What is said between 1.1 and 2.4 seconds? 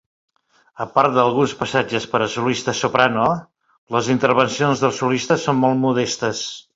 d'alguns passatges per a